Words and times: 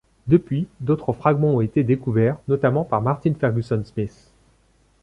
Depuis, 0.25 0.67
d'autres 0.79 1.13
fragments 1.13 1.53
ont 1.53 1.61
été 1.61 1.83
découverts, 1.83 2.37
notamment 2.47 2.83
par 2.83 3.03
Martin 3.03 3.35
Ferguson 3.35 3.83
Smith. 3.85 4.31